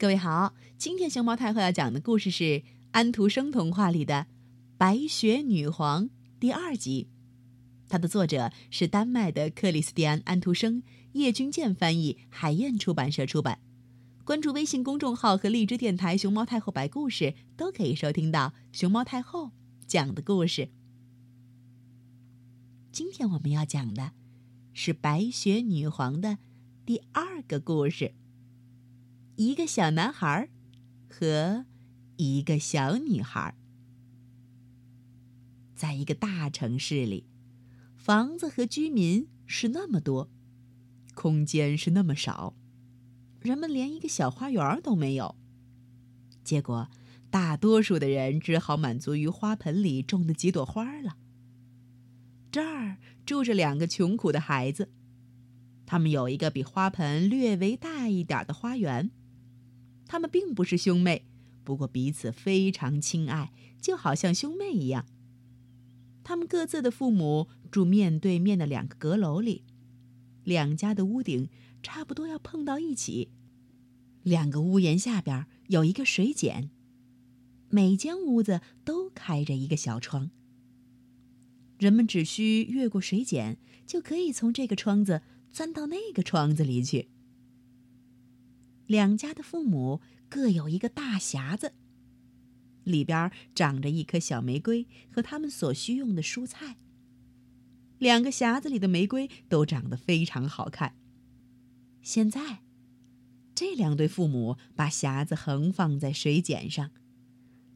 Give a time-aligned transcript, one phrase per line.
[0.00, 2.62] 各位好，今天熊猫太后要讲的故事是
[2.92, 4.14] 安徒生童话里的
[4.78, 6.04] 《白雪女皇》
[6.40, 7.10] 第二集。
[7.86, 10.82] 它的作者是丹麦的克里斯蒂安·安徒生，
[11.12, 13.60] 叶君健翻译，海燕出版社出版。
[14.24, 19.50] 关注微信公众号和荔枝电台“熊猫太后”白故事，都可以收听到熊猫太后
[19.86, 20.70] 讲的故事。
[22.90, 24.12] 今天我们要讲的
[24.72, 26.38] 是白雪女皇的
[26.86, 28.14] 第二个故事。
[29.42, 30.50] 一个小男孩
[31.08, 31.64] 和
[32.18, 33.54] 一个小女孩，
[35.74, 37.26] 在一个大城市里，
[37.96, 40.30] 房子和居民是那么多，
[41.14, 42.54] 空间是那么少，
[43.40, 45.34] 人们连一个小花园都没有。
[46.44, 46.90] 结果，
[47.30, 51.16] 大多数的人只好满足于花盆里种的几朵花了。
[52.52, 54.92] 这儿住着两个穷苦的孩子，
[55.86, 59.10] 他们有一个比花盆略微大一点的花园。
[60.10, 61.24] 他们并不是兄妹，
[61.62, 65.06] 不过彼此非常亲爱，就好像兄妹一样。
[66.24, 69.62] 他们各自的父母住面对面的两个阁楼里，
[70.42, 71.48] 两家的屋顶
[71.80, 73.30] 差不多要碰到一起。
[74.24, 76.70] 两个屋檐下边有一个水井，
[77.68, 80.32] 每间屋子都开着一个小窗。
[81.78, 85.22] 人们只需越过水井，就可以从这个窗子
[85.52, 87.10] 钻到那个窗子里去。
[88.90, 91.74] 两家的父母各有一个大匣子，
[92.82, 96.76] 里边长着一颗小玫瑰和他们所需用的蔬菜。
[97.98, 100.96] 两个匣子里的玫瑰都长得非常好看。
[102.02, 102.64] 现在，
[103.54, 106.90] 这两对父母把匣子横放在水碱上，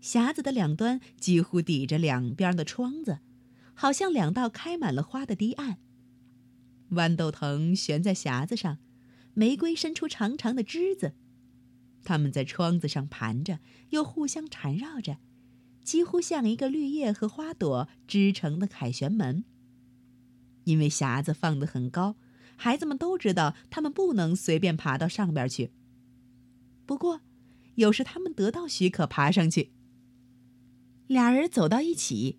[0.02, 3.20] 匣子的两端几乎抵着两边的窗子，
[3.74, 5.78] 好像两道开满了花的堤岸。
[6.90, 8.78] 豌豆藤悬在匣子上。
[9.34, 11.12] 玫瑰伸出长长的枝子，
[12.04, 13.58] 它们在窗子上盘着，
[13.90, 15.18] 又互相缠绕着，
[15.82, 19.44] 几乎像一个绿叶和花朵织成的凯旋门。
[20.64, 22.16] 因为匣子放得很高，
[22.56, 25.72] 孩子们都知道他们不能随便爬到上边去。
[26.86, 27.20] 不过，
[27.74, 29.72] 有时他们得到许可爬上去。
[31.06, 32.38] 俩人走到一起，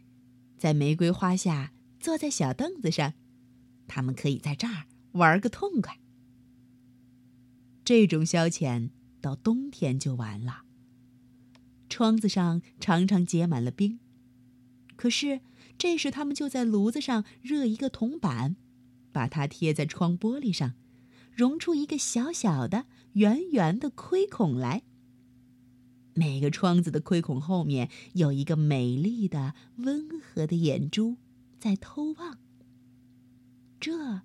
[0.57, 3.13] 在玫瑰花下坐在小凳子上，
[3.87, 5.99] 他们可以在这儿玩个痛快。
[7.85, 8.89] 这种消遣
[9.21, 10.63] 到冬天就完了。
[11.87, 13.99] 窗子上常常结满了冰，
[14.95, 15.39] 可是
[15.77, 18.55] 这时他们就在炉子上热一个铜板，
[19.11, 20.73] 把它贴在窗玻璃上，
[21.31, 24.81] 融出一个小小的、圆圆的窥孔来。
[26.15, 31.17] 每个窗子的窥孔后面有一个美丽的、温和的眼珠
[31.59, 32.39] 在偷望。
[33.79, 34.21] 这，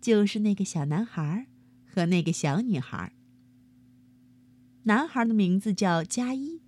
[0.00, 1.46] 就是那个小男孩儿。
[1.92, 3.12] 和那个小女孩。
[4.84, 6.62] 男孩的名字叫加伊，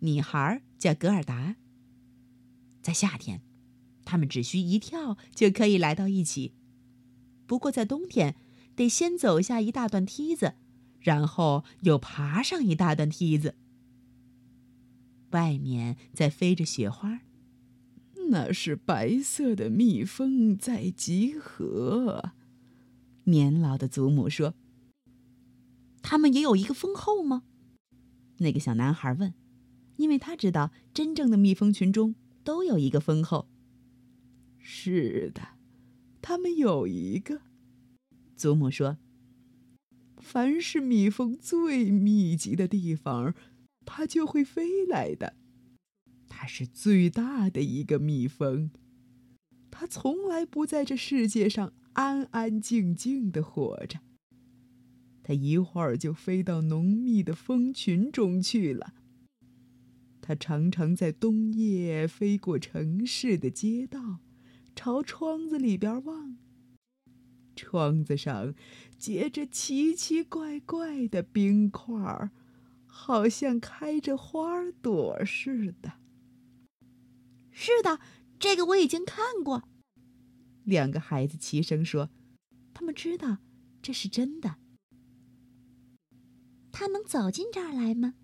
[0.00, 1.56] 女孩叫格尔达。
[2.82, 3.42] 在夏天，
[4.04, 6.54] 他们只需一跳就可以来到一起；
[7.46, 8.34] 不过在冬天，
[8.74, 10.54] 得先走下一大段梯子，
[10.98, 13.54] 然后又爬上一大段梯子。
[15.30, 17.20] 外面在飞着雪花，
[18.30, 22.32] 那是白色的蜜蜂在集合。
[23.24, 24.54] 年老的祖母说。
[26.02, 27.44] 他们也有一个蜂后吗？
[28.38, 29.34] 那个小男孩问，
[29.96, 33.48] 因为他知道真正的蜜蜂群中都有一个蜂后。
[34.58, 35.56] 是的，
[36.22, 37.42] 他们有一个。
[38.36, 38.96] 祖母说
[40.16, 43.34] ：“凡是蜜蜂最密集的地方，
[43.84, 45.34] 它就会飞来的。
[46.28, 48.70] 它是最大的一个蜜蜂，
[49.70, 54.00] 它从来不在这世界上安安静静的活着。”
[55.22, 58.94] 他一会儿就飞到浓密的蜂群中去了。
[60.22, 64.18] 它常常在冬夜飞过城市的街道，
[64.74, 66.36] 朝窗子里边望。
[67.56, 68.54] 窗子上
[68.96, 72.30] 结着奇奇怪怪的冰块儿，
[72.86, 75.94] 好像开着花朵似的。
[77.50, 77.98] 是的，
[78.38, 79.64] 这个我已经看过。
[80.64, 82.10] 两个孩子齐声说
[82.72, 83.38] ：“他们知道
[83.82, 84.56] 这是真的。”
[86.80, 88.14] 他能走进这儿来吗？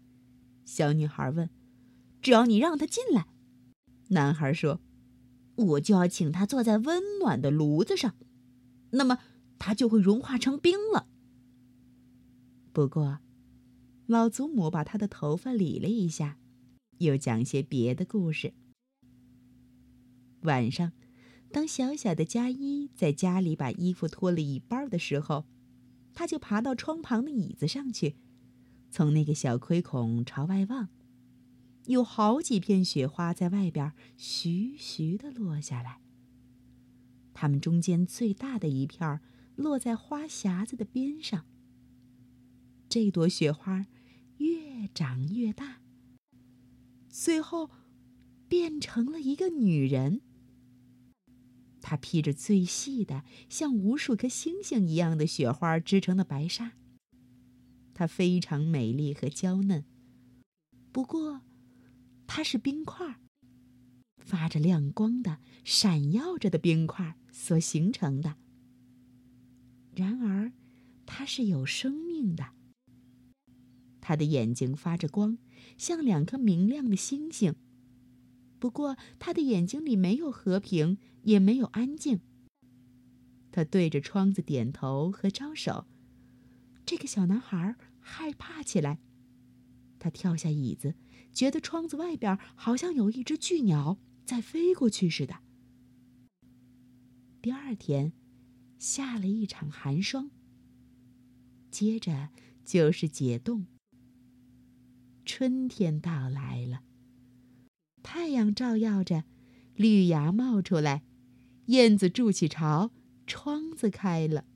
[0.65, 1.51] 小女孩问。
[2.23, 3.27] “只要你让他进来。”
[4.09, 4.81] 男孩说
[5.57, 8.15] ，“我就要请他坐在温暖的炉子上，
[8.93, 9.19] 那么
[9.59, 11.07] 他就会融化成冰了。”
[12.73, 13.19] 不过，
[14.07, 16.39] 老祖母把他的头发理了一下，
[16.97, 18.55] 又讲些别的故事。
[20.45, 20.93] 晚上，
[21.53, 25.45] 当小小的加一在家里把衣服脱了一半的时候，
[26.15, 28.17] 他就爬到窗旁的椅子上去。
[28.97, 30.89] 从那个小窥孔朝外望，
[31.85, 36.01] 有好几片雪花在外边徐徐的落下来。
[37.35, 39.21] 它们中间最大的一片
[39.55, 41.45] 落在花匣子的边上。
[42.89, 43.85] 这朵雪花
[44.39, 45.83] 越长越大，
[47.11, 47.71] 最后
[48.49, 50.23] 变成了一个女人。
[51.83, 56.73] 她披着最细的、像无数颗星星一样的雪花织成的白纱。
[57.99, 59.83] 它非常美丽和娇嫩，
[60.93, 61.41] 不过，
[62.27, 63.17] 它是冰块，
[64.19, 68.37] 发着亮光的、闪耀着的冰块所形成的。
[69.95, 70.53] 然而，
[71.07, 72.51] 它是有生命的。
[74.03, 75.39] 他的眼睛发着光，
[75.79, 77.55] 像两颗明亮的星星。
[78.59, 82.21] 不过，他的眼睛里没有和平，也没有安静。
[83.51, 85.87] 他对着窗子点头和招手。
[86.87, 89.01] 这个小男孩害怕起来，
[89.99, 90.95] 他跳下椅子，
[91.33, 95.41] 觉得窗子外边好像有一只巨鸟在飞过去似的。
[97.43, 98.13] 第二天，
[98.79, 100.31] 下了一场寒霜。
[101.73, 102.31] 接着
[102.65, 103.67] 就是解冻。
[105.25, 106.85] 春天到来了，
[108.05, 109.25] 太阳照耀着，
[109.75, 111.03] 绿芽冒出来，
[111.67, 112.93] 燕子筑起巢，
[113.27, 114.47] 窗子开了，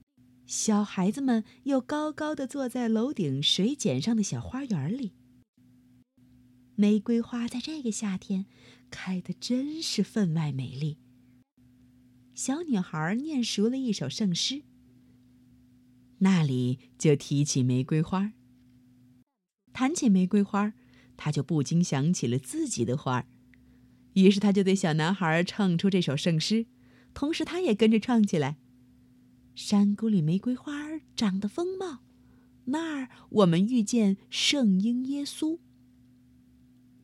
[0.51, 5.13] 小孩子们又高高的坐在楼顶水剪上的小花园里。
[6.75, 8.47] 玫瑰花在这个夏天
[8.89, 10.97] 开得真是分外美丽。
[12.35, 14.63] 小女孩念熟了一首圣诗，
[16.17, 18.33] 那里就提起玫瑰花。
[19.71, 20.73] 谈起玫瑰花，
[21.15, 23.25] 她就不禁想起了自己的花
[24.15, 26.65] 于是她就对小男孩唱出这首圣诗，
[27.13, 28.57] 同时她也跟着唱起来
[29.55, 30.73] ：“山谷里玫瑰花
[31.15, 31.99] 长得丰茂，
[32.65, 35.59] 那儿我们遇见圣婴耶稣。”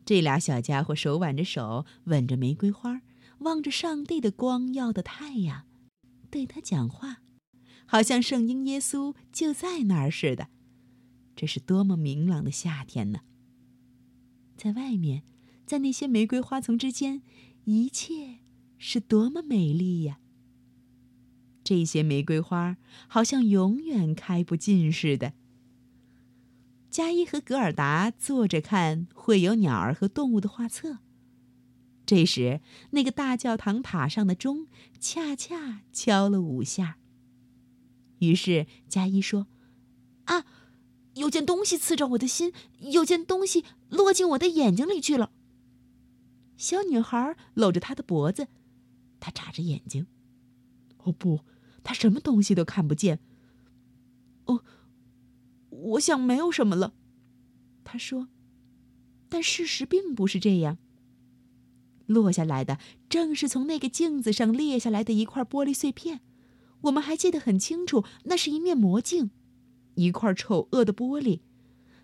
[0.06, 3.02] 这俩小家伙手挽着手，吻着玫瑰花，
[3.40, 5.66] 望着上帝的光耀的太阳，
[6.30, 7.22] 对他讲话，
[7.86, 10.48] 好像圣婴耶稣就在那儿似的。
[11.36, 13.20] 这是多么明朗的夏天呢！
[14.56, 15.24] 在外面，
[15.66, 17.22] 在那些玫瑰花丛之间，
[17.66, 18.40] 一切
[18.78, 20.20] 是多么美丽呀！
[21.68, 22.78] 这些玫瑰花
[23.10, 25.34] 好像永远开不尽似的。
[26.90, 31.00] 加伊和格尔达坐着看会有鸟儿和动物的画册。
[32.06, 32.62] 这时，
[32.92, 34.68] 那个大教堂塔上的钟
[35.02, 37.00] 恰恰敲了五下。
[38.20, 39.48] 于是，加伊说
[40.24, 40.46] ：“啊！”
[41.16, 45.32] 有件东西刺着我的心，有件东西落进我的眼睛里去了。
[46.56, 48.48] 小女孩搂着他的脖子，
[49.20, 50.08] 她眨着眼睛。
[51.00, 51.42] 哦不，
[51.88, 53.22] 他什么东西都看不见。
[54.44, 54.62] 哦，
[55.70, 56.92] 我想没有什么了，
[57.86, 58.28] 他说。
[59.30, 60.78] 但事实并不是这样。
[62.06, 66.20] 落下来的正是从那个镜子上裂下来的一块玻璃碎片，
[66.82, 69.32] 我们还记得很清楚，那是一面魔镜。
[69.96, 71.40] 一块丑恶的玻璃，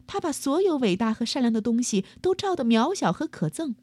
[0.07, 3.75] 它把所有伟大和善良的东西都照得渺小和可憎，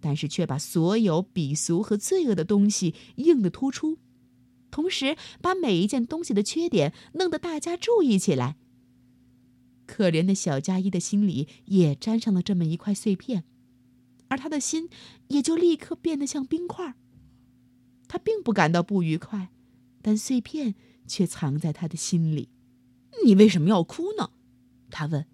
[0.00, 3.98] 但是却把所有鄙俗和罪恶的东西映得突出，
[4.70, 8.56] 同时把每一件东西的缺点弄得大家注意起来。
[9.86, 13.44] 可怜的小加一的心里也沾上了这么一块碎片，
[14.28, 14.90] 而他的心
[15.28, 16.94] 也就立刻变得像冰块。
[18.06, 19.48] 他并不感到不愉快，
[20.02, 20.74] 但碎片
[21.06, 22.50] 却藏在他的心里。
[23.24, 24.30] 你为什么要哭呢？
[24.90, 25.26] 他问。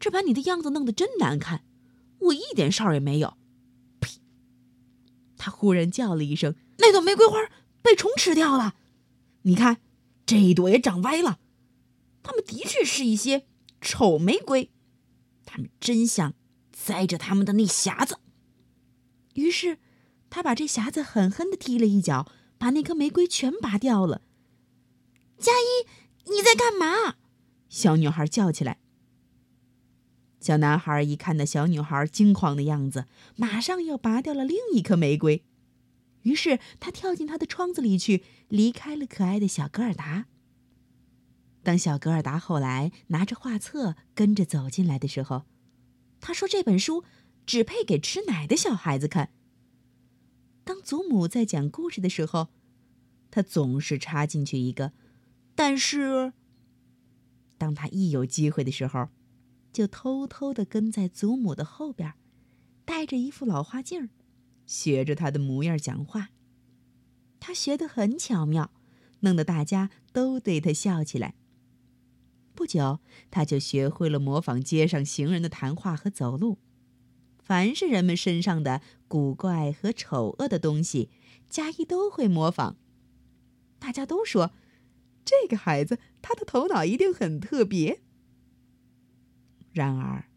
[0.00, 1.64] 这把你的样子弄得真难看，
[2.18, 3.36] 我一点事儿也没有。
[4.00, 4.18] 呸！
[5.36, 7.38] 他忽然叫了一声：“那朵玫瑰花
[7.82, 8.76] 被虫吃掉了。
[9.42, 9.78] 你看，
[10.24, 11.40] 这一朵也长歪了。
[12.22, 13.46] 它们的确是一些
[13.80, 14.70] 丑玫瑰，
[15.44, 16.34] 它们真像
[16.72, 18.18] 栽着它们的那匣子。”
[19.34, 19.78] 于是，
[20.30, 24.22] 他把这匣子狠狠的踢了一脚，把那颗玫瑰全拔掉了。
[25.38, 26.02] 加一。
[26.26, 27.16] 你在干嘛？
[27.68, 28.78] 小女孩叫起来。
[30.38, 35.44] 小男孩一看那小女孩惊慌的样子，马上又拔掉了另一颗玫瑰。
[36.22, 40.26] 于是他跳进他的窗子里去，离开了可爱的小格尔达。
[41.62, 45.44] 当小格尔达后来拿着画册跟着走进来的时候，
[46.20, 47.04] 他说：“这本书
[47.46, 49.32] 只配给吃奶的小孩子看。”
[50.64, 52.48] 当祖母在讲故事的时候，
[53.30, 54.92] 他总是插进去一个。
[55.54, 56.32] 但是，
[57.58, 59.08] 当他一有机会的时候，
[59.72, 62.14] 就偷偷的跟在祖母的后边，
[62.84, 64.08] 戴着一副老花镜，
[64.66, 66.30] 学着他的模样讲话。
[67.40, 68.72] 他学得很巧妙，
[69.20, 71.34] 弄得大家都对他笑起来。
[72.54, 73.00] 不久，
[73.30, 76.58] 他就学会了模仿街上行人的谈话和走路。
[77.42, 81.10] 凡是人们身上的古怪和丑恶的东西，
[81.48, 82.76] 佳一都会模仿。
[83.80, 84.52] 大家都说，
[85.24, 88.02] 这个孩子他的头脑一定很特别。
[89.72, 90.28] 然而，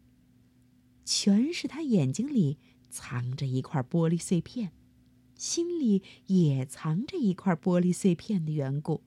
[1.04, 2.58] 全是他眼睛里
[2.96, 4.72] 藏着一块玻璃碎片，
[5.34, 9.02] 心里也藏着一块玻璃碎片的缘故。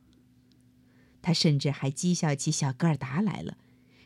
[1.24, 3.58] 他甚至还讥笑起小戈尔达来了，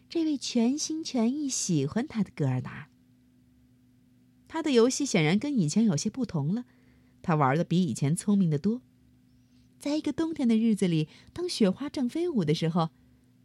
[0.08, 2.88] 这位全心全意喜欢他的戈尔达。
[4.48, 6.64] 他的游戏显然跟以前有些不同了，
[7.22, 8.82] 他玩的比以前聪明的多。
[9.78, 12.92] 在一个冬天的日子里，当雪花正飞舞的时候，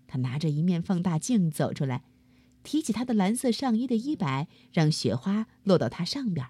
[0.06, 2.04] 他拿着一面放大镜走出来，
[2.68, 6.46] 提起他的蓝色上衣的衣摆，让雪花落到他上边。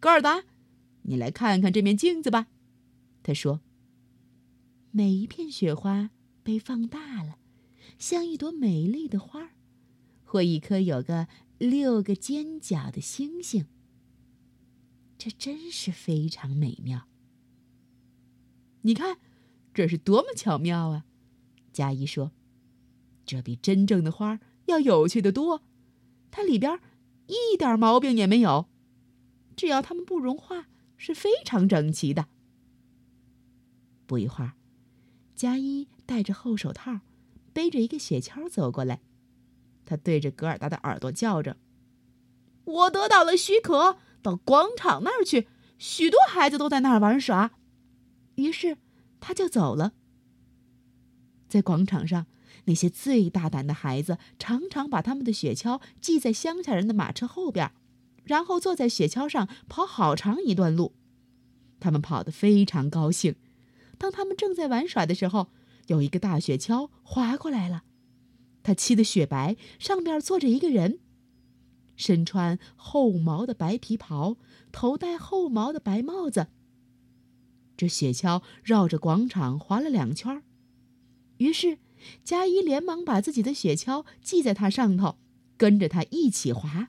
[0.00, 0.42] 戈尔达，
[1.02, 2.48] 你来看看这面镜子吧，
[3.22, 3.60] 他说。
[4.90, 6.10] 每一片雪花
[6.42, 7.38] 被放大了，
[8.00, 9.50] 像一朵美丽的花儿，
[10.24, 11.28] 或一颗有个。
[11.56, 13.66] 六个尖角的星星，
[15.16, 17.06] 这真是非常美妙。
[18.82, 19.18] 你看，
[19.72, 21.06] 这是多么巧妙啊！
[21.72, 22.32] 佳怡说
[23.24, 25.62] ：“这比真正的花儿要有趣的多，
[26.30, 26.80] 它里边
[27.26, 28.66] 一点毛病也没有，
[29.56, 30.66] 只要它们不融化，
[30.96, 32.26] 是非常整齐的。”
[34.06, 34.52] 不一会儿，
[35.34, 37.00] 佳一戴着厚手套，
[37.52, 39.00] 背着一个雪橇走过来。
[39.86, 41.56] 他对着格尔达的耳朵叫着
[42.64, 45.48] ：“我得到了许可，到广场那儿去。
[45.78, 47.52] 许多孩子都在那儿玩耍。”
[48.36, 48.78] 于是
[49.20, 49.92] 他就走了。
[51.48, 52.26] 在广场上，
[52.64, 57.72] 那些最大胆的孩子常常把他们的雪橇系在乡下人的马车后边，
[58.24, 60.94] 然后坐在雪橇上跑好长一段路。
[61.80, 63.36] 他们跑得非常高兴。
[63.98, 65.48] 当他们正在玩耍的时候，
[65.86, 67.84] 有一个大雪橇滑过来了。
[68.62, 71.00] 他漆的雪白，上边坐着一个人，
[71.96, 74.38] 身穿厚毛的白皮袍，
[74.72, 76.46] 头戴厚毛的白帽子。
[77.76, 80.42] 这雪橇绕着广场滑了两圈
[81.36, 81.78] 于是
[82.22, 85.16] 佳一连忙把自己的雪橇系在它上头，
[85.56, 86.88] 跟着它一起滑。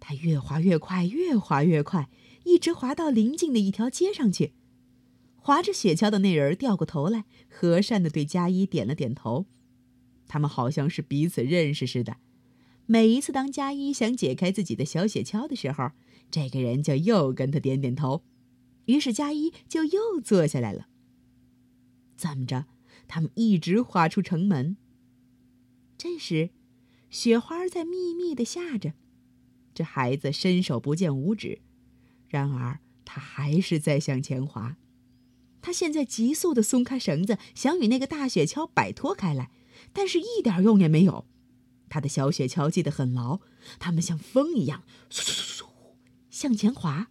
[0.00, 2.10] 它越滑越快，越滑越快，
[2.44, 4.52] 一直滑到邻近的一条街上去。
[5.36, 9.46] 滑着雪橇的那人掉过头来，和善的对佳一点了点头。
[10.26, 12.16] 他们好像是彼此认识似的。
[12.86, 15.90] 每一次当佳一想解开自己的小雪橇的时候，
[16.30, 18.22] 这个人就又跟他点点头，
[18.86, 20.86] 于是佳一就又坐下来了。
[22.16, 22.66] 怎么着，
[23.08, 24.76] 他们一直滑出城门。
[25.96, 26.50] 这时，
[27.10, 28.94] 雪花在密密的下着，
[29.74, 31.60] 这孩子伸手不见五指，
[32.28, 34.76] 然而他还是在向前滑。
[35.62, 39.50] 他现在急速的松开绳子，想与那个大雪橇摆脱开来。
[39.92, 41.26] 但是，一点用也没有。
[41.88, 43.40] 他的小雪橇系得很牢，
[43.78, 45.66] 他们像风一样，嗖嗖嗖嗖
[46.28, 47.10] 向前滑。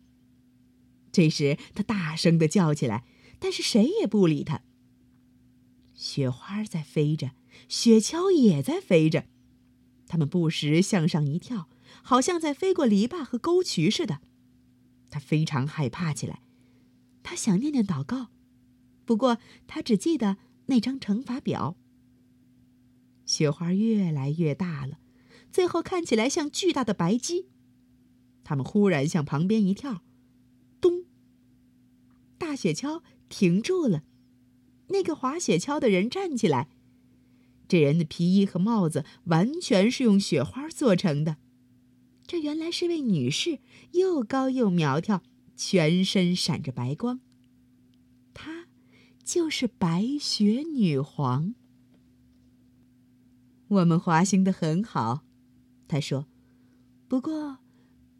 [1.11, 3.05] 这时，他大声的叫起来，
[3.39, 4.61] 但是谁也不理他。
[5.93, 7.31] 雪花在飞着，
[7.67, 9.25] 雪橇也在飞着，
[10.07, 11.69] 它们不时向上一跳，
[12.01, 14.21] 好像在飞过篱笆和沟渠似的。
[15.09, 16.41] 他非常害怕起来，
[17.21, 18.29] 他想念念祷告，
[19.05, 21.77] 不过他只记得那张乘法表。
[23.25, 24.97] 雪花越来越大了，
[25.51, 27.47] 最后看起来像巨大的白鸡。
[28.43, 30.01] 他们忽然向旁边一跳，
[30.81, 31.05] 咚！
[32.37, 34.03] 大雪橇停住了。
[34.87, 36.69] 那个滑雪橇的人站起来，
[37.67, 41.37] 这人的皮衣和帽子完全是用雪花做成的。
[42.25, 43.59] 这原来是位女士，
[43.91, 45.21] 又高又苗条，
[45.55, 47.19] 全身闪着白光。
[48.33, 48.67] 她
[49.23, 51.55] 就是白雪女皇。
[53.67, 55.23] 我们滑行的很好，
[55.87, 56.27] 他说。
[57.07, 57.59] 不过，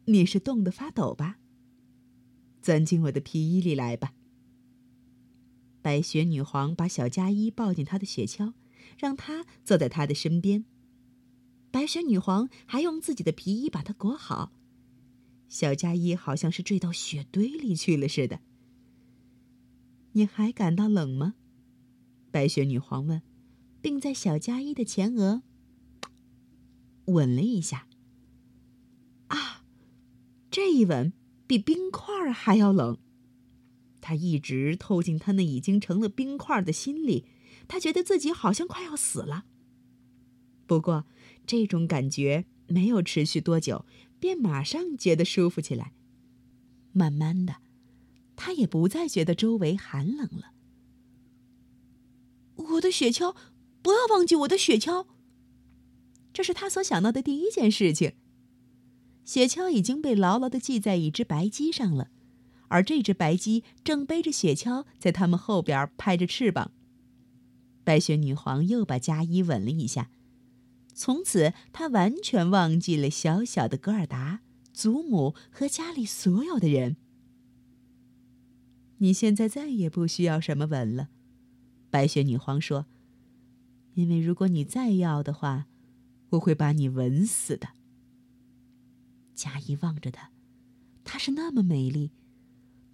[0.05, 1.38] 你是冻得发抖吧？
[2.62, 4.13] 钻进我的皮衣里来吧。
[5.83, 8.53] 白雪女皇把小加一抱进她的雪橇，
[8.97, 10.65] 让她坐在她的身边。
[11.69, 14.51] 白雪女皇还用自己的皮衣把它裹好。
[15.47, 18.39] 小加一好像是坠到雪堆里去了似的。
[20.13, 21.35] 你还感到冷吗？
[22.31, 23.21] 白雪女皇问。
[23.83, 25.43] 并在小加一的前额
[27.07, 27.85] 吻了一下。
[29.27, 29.65] 啊，
[30.49, 31.11] 这一吻
[31.45, 32.97] 比冰块还要冷。
[34.03, 37.25] 他一直透进他那已经成了冰块的心里，
[37.67, 39.45] 他觉得自己好像快要死了。
[40.67, 41.05] 不过，
[41.48, 43.86] 这种感觉没有持续多久，
[44.19, 45.93] 便马上觉得舒服起来。
[46.91, 47.55] 慢慢的，
[48.36, 50.51] 他也不再觉得周围寒冷了。
[52.55, 53.33] 我的雪橇。
[53.83, 55.07] 不要忘记我的雪橇。
[56.31, 58.13] 这是他所想到的第一件事情。
[59.25, 62.10] 雪橇已经被牢牢的系在一只白鸡上了，
[62.73, 66.71] 而这只白鸡正背着雪橇在他们后边拍着翅膀。
[67.83, 70.09] 白雪女皇又把佳伊吻了一下，
[70.95, 74.41] 从此她完全忘记了小小的格尔达、
[74.73, 76.97] 祖母和家里所有的人。
[78.97, 81.09] 你现在再也不需要什么吻了，
[81.91, 82.87] 白雪女皇说。
[83.93, 85.67] 因为如果你再要的话，
[86.29, 87.67] 我会把你吻死的。
[89.35, 90.31] 佳怡望着她，
[91.03, 92.09] 她是那么美丽，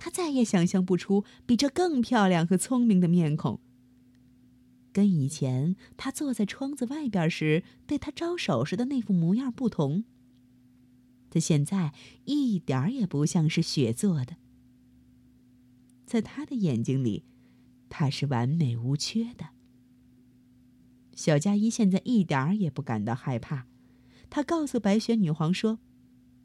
[0.01, 3.59] 她再也想象不出比这更漂亮和聪明的面孔。
[4.93, 10.05] 跟以前她坐在窗子外边时对他招手时的那副模样不同。
[11.29, 14.37] 她现在一点儿也不像是雪做的。
[16.05, 17.25] 在他的眼睛里，
[17.89, 19.49] 她是完美无缺的。
[21.13, 23.67] 小佳一现在一点儿也不感到害怕，
[24.29, 25.79] 他告诉白雪女皇说：“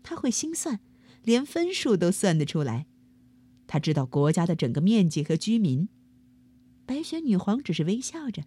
[0.02, 0.80] 他会心算，
[1.22, 2.86] 连分数都算得出来。
[3.66, 5.88] 他知道国家的整个面积和居民。”
[6.86, 8.44] 白雪女皇只是微笑着。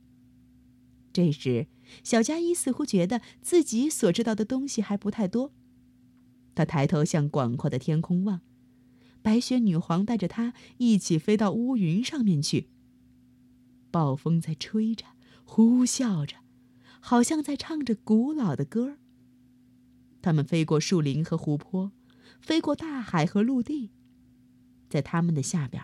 [1.12, 1.68] 这时，
[2.04, 5.52] 小佳一似乎觉得自己所知道的东西还不太多，
[6.54, 8.42] 他抬头向广阔的天空望，
[9.22, 12.70] 白雪女皇带着他一起飞到乌云上面去。
[13.90, 15.06] 暴风在吹着。
[15.50, 16.36] 呼啸着，
[17.00, 18.98] 好像在唱着古老的歌儿。
[20.22, 21.94] 他们飞过树林和湖泊，
[22.42, 23.92] 飞过大海和陆地，
[24.90, 25.84] 在他们的下边，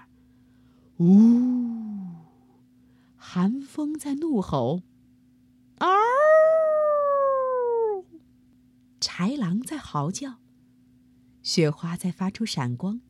[0.98, 2.15] 呜，
[3.15, 4.81] 寒风在怒吼，
[5.79, 5.89] 嗷，
[9.00, 10.39] 豺狼在嚎叫，
[11.41, 13.01] 雪花在发出闪光，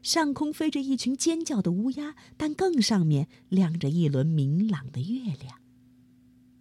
[0.00, 5.60] 上空飞着一群尖叫的乌鸦，但更上面亮着一轮明朗的月亮。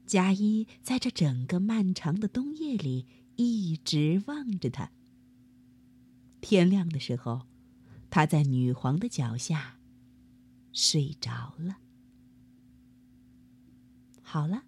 [0.06, 3.06] 佳一在这整个漫长的冬夜里
[3.36, 4.92] 一直望着他。
[6.40, 7.42] 天亮的时候，
[8.10, 9.80] 他在女皇的脚下
[10.72, 11.78] 睡着了。
[14.22, 14.64] 好了，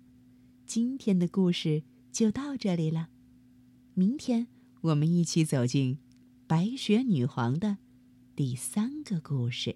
[0.65, 3.10] 今天的故事就到这里了。
[3.93, 4.47] 明天
[4.82, 5.99] 我们一起走进
[6.47, 7.78] 白雪女皇的
[8.36, 9.75] 第三个故事。